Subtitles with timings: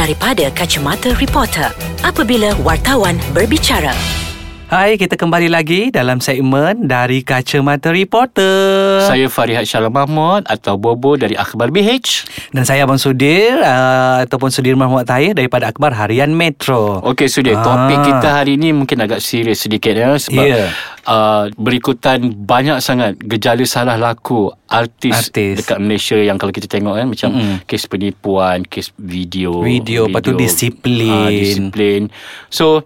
[0.00, 1.68] daripada kacamata reporter
[2.00, 3.92] apabila wartawan berbicara.
[4.70, 9.02] Hai, kita kembali lagi dalam segmen dari Kacamata Reporter.
[9.02, 12.22] Saya Farihat Shalom Mahmud atau Bobo dari Akhbar BH.
[12.54, 17.02] Dan saya Abang Sudir uh, ataupun Sudir Mahmud Tahir daripada Akhbar Harian Metro.
[17.02, 17.66] Okey Sudir, Ah.
[17.66, 20.70] topik kita hari ini mungkin agak serius sedikit ya sebab Ya.
[21.02, 25.60] Uh, berikutan banyak sangat gejala salah laku artis, Artis.
[25.60, 27.56] dekat Malaysia yang kalau kita tengok kan macam Mm-mm.
[27.64, 31.08] kes penipuan, kes video, Video, lepas tu disiplin.
[31.08, 32.00] ah, disiplin.
[32.48, 32.84] So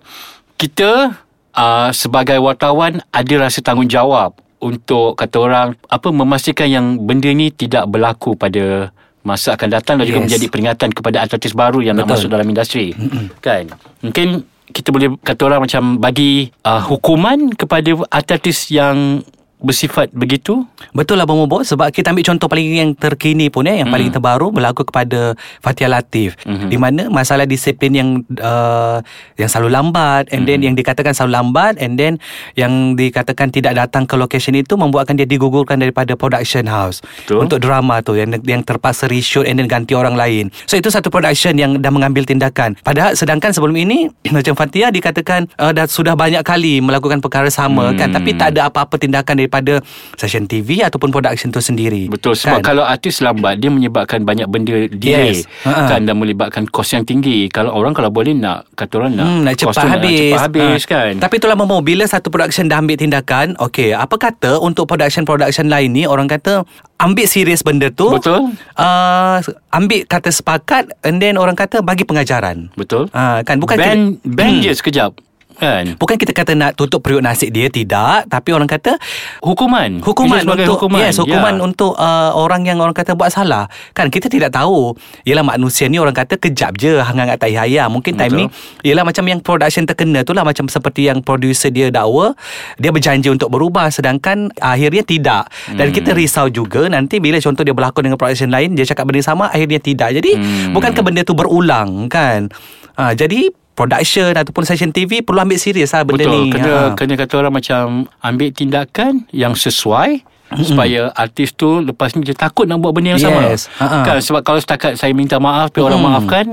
[0.55, 1.19] kita
[1.53, 7.84] uh, sebagai wartawan ada rasa tanggungjawab untuk kata orang apa memastikan yang benda ni tidak
[7.84, 8.89] berlaku pada
[9.20, 10.27] masa akan datang dan juga Yes.
[10.31, 12.17] menjadi peringatan kepada artis baru yang nak Betul.
[12.19, 12.92] masuk dalam industri.
[13.39, 13.73] Kan?
[14.01, 19.21] Mungkin kita boleh kata orang macam bagi uh, hukuman kepada artis yang
[19.65, 20.63] bersifat begitu.
[20.93, 24.13] Betul lah Abang Bobo sebab kita ambil contoh paling yang terkini pun eh yang paling
[24.13, 24.17] Hmm.
[24.17, 26.69] terbaru berlaku kepada Fatia Latif Mhm.
[26.69, 29.01] di mana masalah disiplin yang uh,
[29.35, 30.48] yang selalu lambat and Hmm.
[30.53, 32.21] then yang dikatakan selalu lambat and then
[32.55, 37.49] yang dikatakan tidak datang ke location itu membuatkan dia digugurkan daripada production house Betul.
[37.49, 40.53] untuk drama tu yang yang terpaksa reshoot and then ganti orang lain.
[40.69, 42.77] So itu satu production yang dah mengambil tindakan.
[42.84, 47.91] Padahal sedangkan sebelum ini macam Fatia dikatakan uh, dah sudah banyak kali melakukan perkara sama
[47.91, 47.97] Hmm.
[47.97, 52.10] kan tapi tak ada apa-apa tindakan daripada stesen TV ataupun production tu sendiri.
[52.10, 52.74] Betul sebab kan?
[52.74, 55.47] kalau artis lambat dia menyebabkan banyak benda delay Yes.
[55.62, 57.47] Kan dan melibatkan kos yang tinggi.
[57.48, 59.94] Kalau orang kalau boleh nak kata orang nak Hmm, nak cepat habis.
[59.94, 60.91] Nak cepat habis Ha.
[60.91, 61.12] kan.
[61.20, 65.91] Tapi itulah Momo bila satu production dah ambil tindakan, okey, apa kata untuk production-production lain
[65.92, 66.66] ni orang kata
[66.97, 68.10] ambil serius benda tu.
[68.10, 68.52] Betul.
[68.75, 69.38] Uh,
[69.70, 72.75] ambil kata sepakat and then orang kata bagi pengajaran.
[72.75, 73.06] Betul.
[73.10, 74.62] Ah, kan bukan ban kita- ban Hmm.
[74.62, 75.10] je sekejap
[75.56, 75.94] kan.
[75.94, 78.97] Bukan kita kata nak tutup periuk nasi dia tidak, tapi orang kata
[79.41, 80.00] Hukuman.
[80.00, 81.00] hukuman untuk hukuman.
[81.00, 81.62] yes hukuman ya.
[81.62, 85.97] untuk uh, orang yang orang kata buat salah kan kita tidak tahu ialah manusia ni
[85.97, 88.84] orang kata kejap je hangat-hangat tai hayam mungkin time ni Betul.
[88.84, 92.32] ialah macam yang production terkena tu lah macam seperti yang producer dia dakwa
[92.77, 95.94] dia berjanji untuk berubah sedangkan akhirnya tidak dan Hmm.
[95.94, 99.48] kita risau juga nanti bila contoh dia berlakon dengan production lain dia cakap benda sama
[99.48, 100.72] akhirnya tidak jadi Hmm.
[100.72, 102.48] bukankah benda tu berulang kan
[102.94, 106.33] ha, jadi production ataupun session TV perlu ambil serius lah benda Betul.
[106.33, 106.81] ni Kena Ha.
[106.95, 107.83] kena kata orang macam
[108.19, 110.23] ambil tindakan yang sesuai
[110.57, 113.67] supaya artis tu lepas ni dia takut nak buat benda yang Yes.
[113.67, 113.83] sama.
[113.83, 113.99] Ha-ha.
[114.05, 116.07] Kan sebab kalau setakat saya minta maaf tapi orang Mm.
[116.09, 116.47] maafkan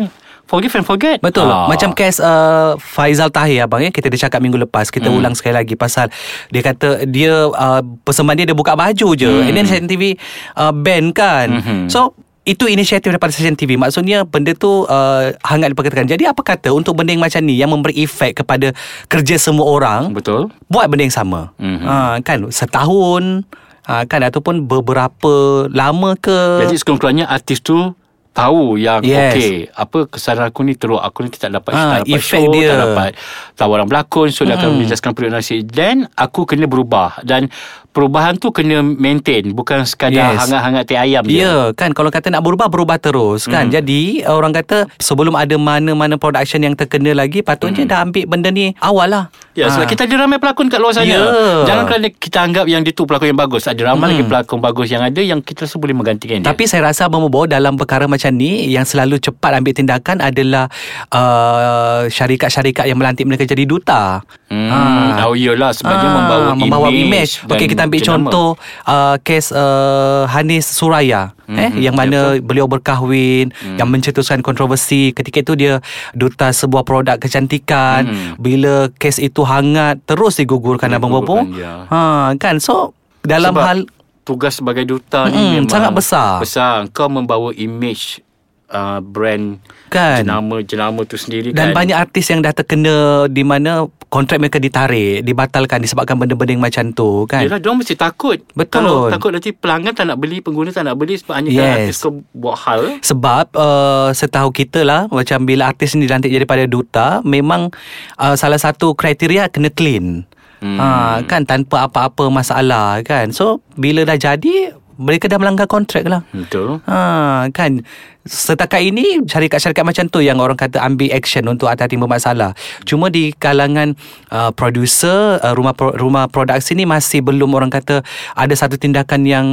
[0.44, 1.22] forgive and forget.
[1.22, 1.64] Betul Ah.
[1.66, 5.16] Macam kes uh, Faizal Tahir abang ya Kita dah cakap minggu lepas Kita Hmm.
[5.16, 6.12] ulang sekali lagi Pasal
[6.50, 9.48] Dia kata Dia uh, Persembahan dia Dia buka baju je Hmm.
[9.48, 10.20] And then TV
[10.54, 11.88] uh, Ban kan Mhm.
[11.88, 12.12] So
[12.44, 16.94] itu inisiatif daripada Session TV Maksudnya benda tu uh, Hangat diperkatakan Jadi apa kata Untuk
[16.94, 18.74] benda yang macam ni Yang memberi efek kepada
[19.06, 20.50] Kerja semua orang Betul.
[20.66, 21.86] Buat benda yang sama Mhm.
[21.86, 23.46] ha, Kan Setahun
[23.86, 25.34] ha, Kan Ataupun beberapa
[25.70, 27.94] Lama ke Jadi sekurang-kurangnya artis tu
[28.32, 29.36] tahu yang Yes.
[29.36, 32.48] okey apa kesalahan aku ni teruk aku ni tak dapat Ah, tak dapat efek show
[32.50, 32.68] dia.
[32.70, 33.12] tak dapat
[33.54, 34.80] tawaran berlakon so dia akan Mm-mm.
[34.80, 37.52] menjelaskan periuk nasi dan aku kena berubah dan
[37.92, 40.40] perubahan tu kena maintain bukan sekadar Yes.
[40.42, 43.74] hangat-hangat teh ayam je Ya kan Kalau kata nak berubah Berubah terus kan Mhm.
[43.74, 48.72] Jadi orang kata Sebelum ada mana-mana production Yang terkena lagi Patutnya dah ambil benda ni
[48.78, 49.90] Awal lah Ya, sebab Ah.
[49.90, 51.04] kita ada ramai pelakon kat luar sana.
[51.04, 51.20] Ya.
[51.68, 53.68] Jangan kerana kita anggap yang dia tu pelakon yang bagus.
[53.68, 54.14] Ada ramai Hmm.
[54.14, 56.48] lagi pelakon bagus yang ada yang kita rasa boleh menggantikan dia.
[56.48, 60.72] Tapi saya rasa Abang Bobo dalam perkara macam ni yang selalu cepat ambil tindakan adalah
[61.12, 64.24] uh, syarikat-syarikat yang melantik mereka jadi duta.
[64.48, 65.26] Hmm, Ah.
[65.26, 67.04] oh iyalah sebab dia Ah, membawa, membawa image.
[67.40, 67.52] image.
[67.52, 68.10] Okey kita ambil jenama.
[68.28, 68.50] contoh
[68.84, 73.76] uh, kes uh, Hanis Suraya Mhm, eh yang mana beliau berkahwin Hmm.
[73.76, 75.74] yang mencetuskan kontroversi ketika itu dia
[76.12, 78.32] duta sebuah produk kecantikan Mhm.
[78.38, 81.44] bila kes itu hangat terus digugurkan abang Bobo.
[81.52, 81.84] Ya.
[81.86, 82.02] Ha
[82.36, 83.80] kan so dalam Sebab hal
[84.22, 86.32] tugas sebagai duta ni Mm-mm, memang sangat besar.
[86.40, 86.88] Besar.
[86.90, 88.24] Kau membawa image
[88.68, 90.24] uh, brand Kan.
[90.24, 91.84] jenama jenama tu sendiri Dan kan.
[91.84, 92.96] banyak artis yang dah terkena
[93.28, 97.48] di mana kontrak mereka ditarik, dibatalkan disebabkan benda-benda yang macam tu kan.
[97.48, 98.44] Yelah, diorang mesti takut.
[98.52, 98.84] Betul.
[98.84, 101.56] Kalau takut nanti pelanggan tak nak beli, pengguna tak nak beli sebab hanya Yes.
[101.56, 101.72] yes.
[101.72, 102.82] artis kau buat hal.
[103.00, 107.72] Sebab uh, setahu kita lah macam bila artis ni dilantik jadi pada duta memang
[108.20, 110.28] uh, salah satu kriteria kena clean.
[110.62, 110.78] Hmm.
[110.78, 113.32] Ha kan tanpa apa-apa masalah kan.
[113.32, 116.22] So bila dah jadi mereka dah melanggar kontrak lah.
[116.30, 116.78] Betul.
[116.86, 117.82] Ha kan
[118.22, 122.54] setakat ini syarikat-syarikat macam tu yang orang kata ambil action untuk hati-hati bermasalah.
[122.86, 123.98] Cuma di kalangan
[124.30, 128.06] uh, producer uh, rumah pro, rumah produksi ni masih belum orang kata
[128.38, 129.48] ada satu tindakan yang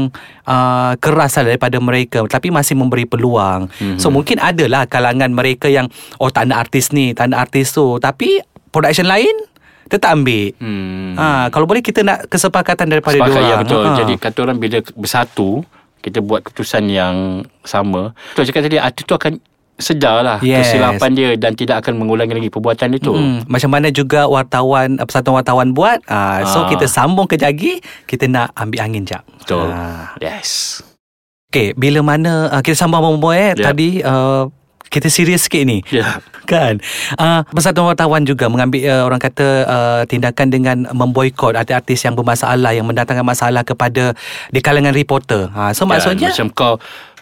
[0.45, 3.73] uh, keras lah daripada mereka tapi masih memberi peluang.
[3.73, 3.97] Mm-hmm.
[3.97, 5.89] So mungkin adalah kalangan mereka yang
[6.21, 9.33] oh tak nak artis ni, tak nak artis tu tapi production lain
[9.89, 10.53] tetap ambil.
[10.57, 11.13] Hmm.
[11.15, 13.51] Ha kalau boleh kita nak kesepakatan daripada Sepakat diorang.
[13.51, 13.83] ya betul.
[13.83, 13.97] Ha.
[13.97, 15.49] Jadi kata orang bila bersatu
[15.99, 17.17] kita buat keputusan yang
[17.61, 18.15] sama.
[18.33, 19.41] Tu cakap tadi artis tu akan
[19.75, 20.69] sedarlah Yes.
[20.69, 23.11] kesilapan dia dan tidak akan mengulangi lagi perbuatan itu.
[23.11, 26.69] Hmm, macam mana juga wartawan persatuan wartawan buat uh, so Ah.
[26.69, 29.71] kita sambung ke lagi kita nak ambil angin jap Betul.
[29.71, 30.19] Ah.
[30.19, 30.83] Yes.
[31.47, 33.65] Okay, bila mana uh, kita sambung Abang Boy eh, Yep.
[33.65, 34.51] tadi uh,
[34.89, 35.85] kita serius sikit ni.
[35.93, 36.21] Ya.
[36.49, 36.81] Kan
[37.21, 42.73] uh, Persatuan Wartawan juga Mengambil uh, orang kata uh, Tindakan dengan Memboikot artis-artis yang bermasalah
[42.73, 44.17] Yang mendatangkan masalah kepada
[44.49, 46.75] Di kalangan reporter ha, So maksudnya Macam kau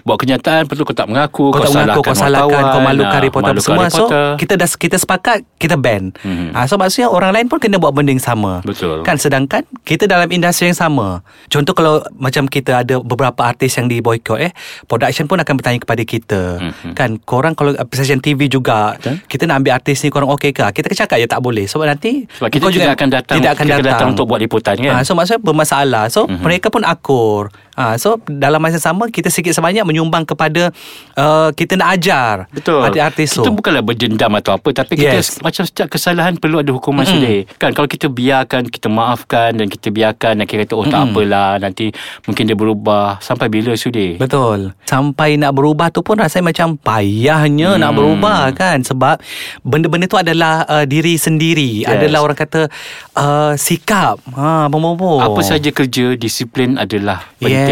[0.06, 3.20] buat kenyataan tu kau tak mengaku kau tak mengaku kau salahkan wartawan, kau malukan ah,
[3.20, 4.26] reporter malukan semua so reporter.
[4.38, 6.54] kita dah kita sepakat kita ban Mhm.
[6.54, 9.02] ha, so maksudnya orang lain pun kena buat benda yang sama Betul.
[9.02, 13.86] kan sedangkan kita dalam industri yang sama contoh kalau macam kita ada beberapa artis yang
[13.86, 14.54] di boycott eh
[14.84, 16.94] production pun akan bertanya kepada kita Mhm.
[16.94, 19.18] kan korang kalau stesen TV juga Betul.
[19.26, 22.30] kita nak ambil artis ni korang okey ke kita cakap ya tak boleh sebab nanti
[22.30, 24.92] Sebab kita kau tidak akan datang tidak akan datang, datang untuk buat liputan kan.
[24.92, 26.38] Ha, so maksudnya bermasalah So mm-hmm.
[26.38, 30.72] mereka pun akur ha, So dalam masa sama Kita sikit sebanyak menyumbang kepada
[31.14, 32.82] uh, Kita nak ajar Betul.
[32.82, 35.38] Artis-artis tu Kita bukanlah berdendam atau apa tapi kita Yes.
[35.40, 37.10] macam setiap kesalahan perlu ada hukuman mm.
[37.10, 37.40] sendiri.
[37.60, 41.56] Kan kalau kita biarkan, kita maafkan dan kita biarkan dan kita kata oh tak apalah
[41.62, 41.94] nanti
[42.26, 44.16] mungkin dia berubah sampai bila sudi.
[44.16, 47.80] Betul Sampai nak berubah tu pun Rasanya macam Payahnya hmm.
[47.82, 49.20] nak berubah kan Sebab
[49.66, 51.92] Benda-benda tu adalah uh, Diri sendiri Yes.
[51.92, 52.70] Adalah orang kata
[53.18, 57.52] uh, Sikap ha, Bobo Apa saja kerja disiplin adalah penting.
[57.52, 57.65] Yes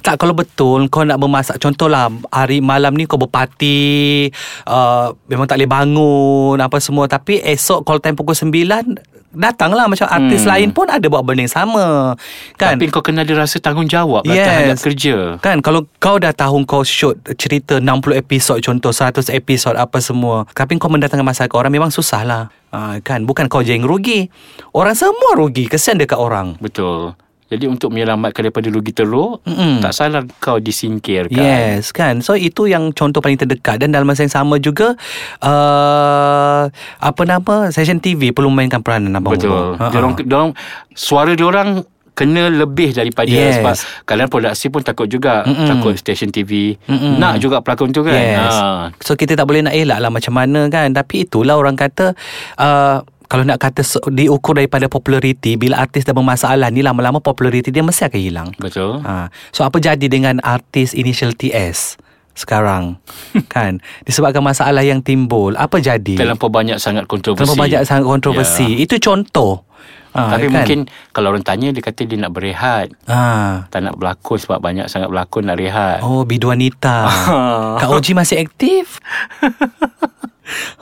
[0.00, 4.28] Tak kalau betul Kau nak memasak Contohlah Hari malam ni kau berparti
[4.64, 7.04] uh, Memang tak boleh bangun Apa semua.
[7.04, 9.90] Tapi esok Kalau time pukul 9 Datanglah.
[9.90, 10.50] Macam artis Hmm.
[10.54, 12.14] lain pun Ada buat benda yang sama.
[12.54, 12.78] Kan?
[12.78, 14.46] Tapi kau kena ada rasa tanggungjawab lah Yes.
[14.46, 15.16] terhadap kerja.
[15.42, 15.58] Kan?
[15.58, 20.46] Kalau kau dah tahu kau shoot cerita 60 episod contoh 100 episod apa semua.
[20.54, 23.26] Tapi kau mendatangkan masalah ke orang memang susah lah ha, kan?
[23.26, 24.30] Bukan kau je yang rugi.
[24.70, 25.66] Orang semua rugi.
[25.66, 26.54] Kesian dekat orang.
[26.62, 27.18] Betul.
[27.44, 29.78] Jadi untuk menyelamatkan daripada rugi teruk, Mm-mm.
[29.78, 31.36] tak salah kau disingkirkan.
[31.36, 34.96] Yes kan So itu yang contoh paling terdekat Dan dalam masa yang sama juga
[35.40, 36.64] uh,
[36.98, 39.76] Apa nama Session TV perlu memainkan peranan Abang Betul.
[39.76, 39.88] Ha.
[39.88, 40.50] Diorang, diorang,
[40.90, 43.58] suara diorang kena lebih daripada Yes.
[43.58, 43.74] sebab
[44.06, 45.66] kalian produksi pun takut juga Mm-mm.
[45.66, 47.18] takut stesen TV Mm-mm.
[47.18, 48.54] nak juga pelakon tu kan Yes.
[48.54, 48.94] ha.
[49.02, 52.14] So kita tak boleh nak elak lah macam mana kan Tapi itulah orang kata
[52.56, 57.80] uh, kalau nak kata diukur daripada populariti Bila artis dah bermasalah ni lama-lama populariti dia
[57.80, 59.28] mesti akan hilang betul ha.
[59.50, 61.96] So apa jadi dengan artis initial TS
[62.32, 62.98] sekarang
[63.54, 66.18] kan Disebabkan masalah yang timbul Apa jadi?
[66.18, 68.82] terlampau banyak sangat kontroversi Terlalu banyak sangat kontroversi Ya.
[68.82, 69.62] Itu contoh
[70.10, 70.52] ha, tapi kan?
[70.52, 70.78] mungkin
[71.10, 73.66] kalau orang tanya dia kata dia nak berehat ha.
[73.70, 77.06] tak nak berlakon sebab banyak sangat berlakon nak rehat Oh biduanita
[77.80, 78.98] Kak Oji masih aktif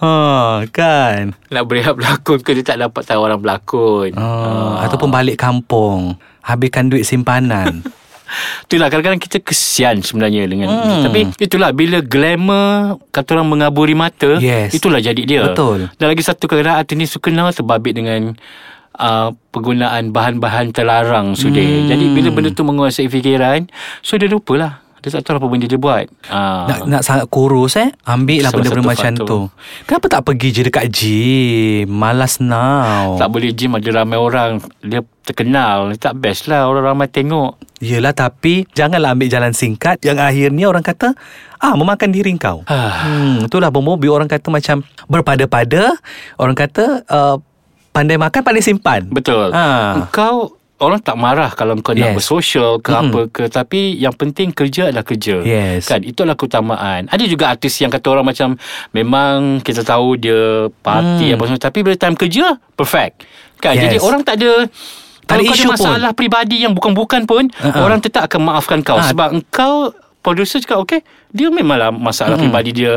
[0.02, 1.38] Ha, kan?
[1.50, 4.10] Nak berehat berlakon ke dia tak dapat tawaran berlakon.
[4.18, 6.18] Oh, Ataupun balik kampung.
[6.42, 7.82] Habiskan duit simpanan.
[8.66, 11.04] Itulah kadang-kadang kita kesian sebenarnya dengan Hmm.
[11.04, 14.72] Tapi itulah bila glamour kata orang mengaburi mata Yes.
[14.72, 15.44] Itulah jadi dia.
[15.44, 15.92] Betul.
[16.00, 18.32] Dan lagi satu kadang artis ni suka nama terbabit dengan
[18.96, 21.60] uh, Penggunaan bahan-bahan terlarang sudah.
[21.60, 21.92] Hmm.
[21.92, 23.68] Jadi bila benda tu menguasai fikiran
[24.00, 26.06] So dia lupalah Dia tak tahu apa benda dia buat.
[26.30, 27.90] Uh, Nak nak sangat kurus eh?
[28.06, 29.26] Ambil lah benda-benda macam faktor.
[29.26, 29.40] tu.
[29.90, 31.90] Kenapa tak pergi je dekat gym?
[31.90, 33.18] Malas now.
[33.18, 34.62] Tak boleh gym ada ramai orang.
[34.78, 35.90] Dia terkenal.
[35.98, 36.70] Tak best lah.
[36.70, 37.58] Orang ramai tengok.
[37.82, 39.98] Yelah tapi Janganlah ambil jalan singkat.
[40.06, 41.18] Yang akhirnya orang kata
[41.58, 42.66] Ah memakan diri kau.
[42.66, 43.06] Ah.
[43.06, 45.94] Hmm, itulah mobil orang kata macam berpada-pada,
[46.34, 47.38] orang kata uh,
[47.94, 49.06] pandai makan pandai simpan.
[49.06, 49.54] Betul.
[49.54, 50.10] Ha.
[50.10, 52.16] Kau Orang tak marah kalau kau nak Yes.
[52.16, 53.02] bersosial ke Mm-mm.
[53.06, 55.86] apa ke Tapi yang penting kerja adalah kerja Yes.
[55.86, 58.58] Kan itulah keutamaan Ada juga artis yang kata orang macam
[58.90, 60.42] Memang kita tahu dia
[60.76, 61.34] party Hmm.
[61.34, 63.22] apa semua Tapi bila time kerja Perfect
[63.56, 63.82] Kan Yes.
[63.84, 64.52] Jadi orang tak ada
[65.22, 65.74] Tak ada Kalau kau isu ada pun.
[65.78, 67.78] masalah peribadi yang bukan-bukan pun Uh-uh.
[67.80, 69.06] Orang tetap akan maafkan kau Ah.
[69.06, 71.00] Sebab engkau Producer cakap okay
[71.32, 72.48] Dia memanglah masalah Mm-mm.
[72.48, 72.92] peribadi dia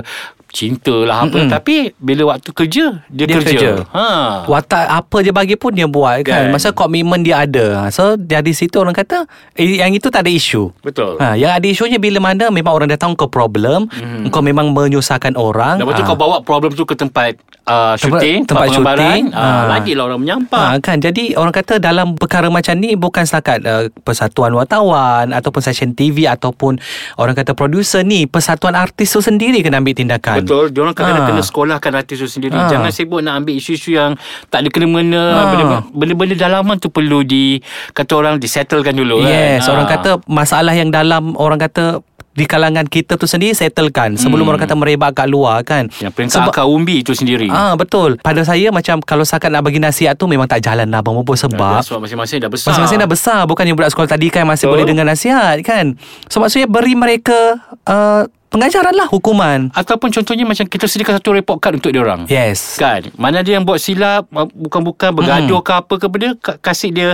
[0.47, 1.51] Cinta lah apa Mm-mm.
[1.51, 3.71] Tapi bila waktu kerja Dia, Dia kerja, kerja.
[3.89, 4.07] Ha.
[4.45, 6.47] Watak apa je bagi pun dia buat kan.
[6.47, 6.53] Kan.
[6.53, 7.83] Masa komitmen dia ada.
[7.89, 10.71] So dari situ orang kata eh, yang itu tak ada isu.
[10.79, 14.27] Betul Ha, yang ada isunya bila mana memang orang dah tahu kau problem, mm.
[14.29, 15.75] kau memang menyusahkan orang.
[15.75, 16.07] Dan lepas tu ha.
[16.07, 19.25] kau bawa problem tu ke tempat uh, Tempat- syuting, tempat pengambaran, syuting.
[19.29, 19.63] uh, Ah.
[19.69, 20.67] lagilah orang menyampak.
[20.69, 25.59] Ha, kan jadi orang kata dalam perkara macam ni bukan setakat uh, persatuan wartawan ataupun
[25.61, 26.79] stesen TV ataupun
[27.15, 30.41] orang kata producer ni persatuan artis tu sendiri kena ambil tindakan.
[30.41, 31.29] Betul, dia orang kadang-kadang Ah.
[31.31, 32.53] kena sekolahkan artis tu sendiri.
[32.53, 32.67] Ah.
[32.67, 34.13] Jangan sibuk nak ambil isu-isu yang
[34.47, 35.23] tak ada kena-mengena.
[35.23, 35.45] Ah.
[35.47, 37.57] Benda- Benda-benda dalaman tu perlu di
[37.91, 39.73] kata orang disettlekan dulu Yes, kan.
[39.73, 39.91] orang Ah.
[39.91, 41.99] kata masalah yang dalam orang kata
[42.35, 44.51] di kalangan kita tu sendiri settlekan sebelum Hmm.
[44.51, 45.87] orang kata merebak kat luar kan.
[45.97, 47.47] yang peringkat akar umbi itu sendiri.
[47.47, 48.19] Ah betul.
[48.19, 51.31] Pada saya macam kalau sakat nak bagi nasihat tu memang tak jalan lah Abang Bobo
[51.31, 52.69] Dah- sebab sebab masing-masing dah besar.
[52.69, 54.73] Masing-masing dah besar Bukannya budak sekolah tadi kan Masih Betul.
[54.73, 55.95] boleh dengar nasihat kan
[56.27, 59.67] So maksudnya beri mereka uh, pengajaran lah hukuman.
[59.71, 62.23] Ataupun contohnya macam kita sediakan satu report card untuk dia orang.
[62.25, 62.75] Yes.
[62.75, 63.11] Kan?
[63.13, 67.09] Mana dia yang buat silap, bukan-bukan bergaduh ke apa ke benda, ka- kasih dia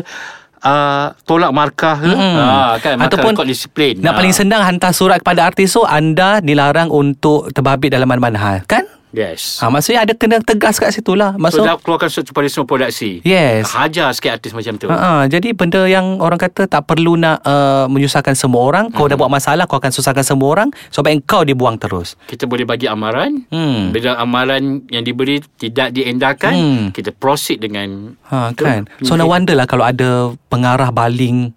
[0.65, 2.09] uh, tolak markah ke.
[2.09, 2.35] Mm-mm.
[2.37, 2.95] Ha, kan?
[2.97, 3.93] Markah Ataupun rekod disiplin.
[3.99, 4.17] Nak Ha.
[4.17, 8.85] paling senang hantar surat kepada artis tu anda dilarang untuk terbabit dalam mana-mana hal, kan?
[9.11, 9.59] Yes.
[9.59, 11.35] Ha, maksudnya ada kena tegas kat situ lah.
[11.35, 13.19] So, Maksud dah keluarkan surat kepada semua produksi.
[13.21, 13.67] Yes.
[13.71, 14.87] Hajar sikit artis macam tu.
[14.87, 18.87] Ha, ha, jadi benda yang orang kata tak perlu nak uh, menyusahkan semua orang.
[18.89, 20.69] Kau dah buat masalah, kau akan susahkan semua orang.
[20.89, 22.15] Sebab kau dibuang terus.
[22.25, 23.43] Kita boleh bagi amaran.
[23.51, 23.91] Hmm.
[23.91, 26.85] Bila amaran yang diberi tidak diendakan, Hmm.
[26.91, 28.87] kita proceed dengan Ha, kan?
[29.03, 31.51] So no wonder lah kalau ada pengarah baling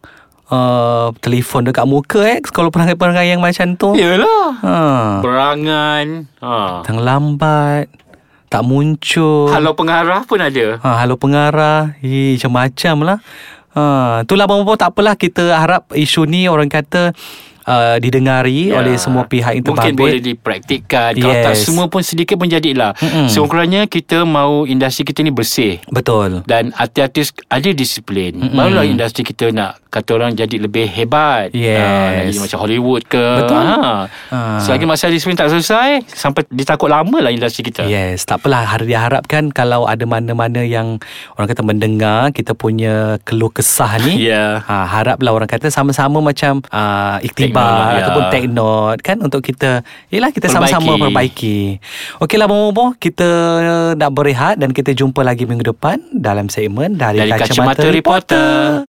[0.55, 2.39] uh, telefon dekat muka eh.
[2.41, 3.99] Kalau perangai-perangai yang macam tu.
[3.99, 4.47] Yalah.
[4.63, 4.77] Ha.
[5.21, 6.07] Perangan.
[6.39, 6.55] Ha.
[6.83, 7.91] Datang lambat.
[8.47, 9.51] Tak muncul.
[9.51, 10.79] Halau pengarah pun ada.
[10.79, 11.99] Ha, halo pengarah.
[11.99, 13.19] Hi, macam-macam lah.
[13.75, 17.11] Ha, itulah bapa tak apalah kita harap isu ni orang kata
[17.65, 18.79] uh, didengari Ya.
[18.79, 20.29] oleh semua pihak yang Mungkin boleh terbabit.
[20.31, 21.63] dipraktikkan Kalau tak Yes.
[21.63, 23.27] semua pun sedikit pun jadilah Mm-mm.
[23.27, 26.45] Sekurang-kurangnya kita mau industri kita ni bersih Betul.
[26.45, 28.55] dan artis-artis ada disiplin Mm-mm.
[28.55, 31.79] Barulah industri kita nak Kata orang jadi lebih hebat Yes.
[31.79, 33.63] Ah, nak Jadi macam Hollywood ke Betul.
[33.63, 33.79] ha.
[34.29, 34.39] Ha.
[34.59, 38.67] Selagi masalah disiplin tak selesai Sampai ditakut lama lah industri kita Yes, tak apalah.
[38.67, 41.01] Har- Diharapkan kalau ada mana-mana yang
[41.33, 44.21] orang kata mendengar kita punya keluh kesah ni.
[44.27, 44.61] Ya.
[44.61, 47.99] Ha, haraplah orang kata sama-sama macam uh, Take iktibar ya.
[48.03, 51.79] ataupun take note kan untuk kita yalah kita sama-sama perbaiki.
[52.19, 53.29] Okeylah Bobo, kita
[53.95, 58.83] nak berehat dan kita jumpa lagi minggu depan dalam segmen dari, Dari Kacamata Reporter.